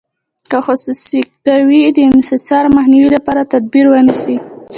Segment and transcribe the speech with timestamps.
[0.49, 4.35] که خصوصي کوي د انحصار مخنیوي لپاره تدابیر ونیسي.